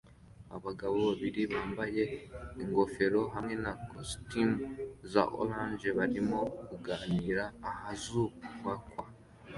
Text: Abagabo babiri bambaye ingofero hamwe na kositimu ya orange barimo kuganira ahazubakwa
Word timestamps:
Abagabo 0.55 0.95
babiri 1.07 1.41
bambaye 1.53 2.03
ingofero 2.63 3.21
hamwe 3.33 3.55
na 3.63 3.71
kositimu 3.89 4.57
ya 5.13 5.23
orange 5.41 5.89
barimo 5.97 6.39
kuganira 6.67 7.43
ahazubakwa 7.71 9.03